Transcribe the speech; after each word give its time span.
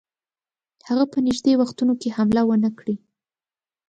هغه 0.87 1.05
په 1.11 1.17
نیژدې 1.27 1.53
وختونو 1.57 1.93
کې 2.01 2.13
حمله 2.17 2.41
ونه 2.47 2.69
کړي. 2.79 2.95